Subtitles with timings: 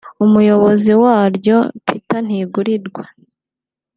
[0.25, 3.03] Umuyobozi waryo Peter Ntigurirwa